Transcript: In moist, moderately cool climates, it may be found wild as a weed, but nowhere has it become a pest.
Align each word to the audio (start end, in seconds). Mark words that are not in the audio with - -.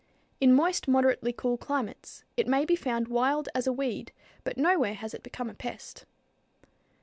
In 0.39 0.51
moist, 0.51 0.87
moderately 0.87 1.31
cool 1.31 1.59
climates, 1.59 2.23
it 2.35 2.47
may 2.47 2.65
be 2.65 2.75
found 2.75 3.07
wild 3.07 3.49
as 3.53 3.67
a 3.67 3.71
weed, 3.71 4.11
but 4.43 4.57
nowhere 4.57 4.95
has 4.95 5.13
it 5.13 5.21
become 5.21 5.47
a 5.47 5.53
pest. 5.53 6.05